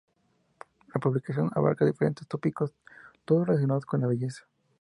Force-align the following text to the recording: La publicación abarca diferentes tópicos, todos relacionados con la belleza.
La 0.95 0.99
publicación 0.99 1.51
abarca 1.53 1.85
diferentes 1.85 2.27
tópicos, 2.27 2.73
todos 3.23 3.45
relacionados 3.47 3.85
con 3.85 4.01
la 4.01 4.07
belleza. 4.07 4.47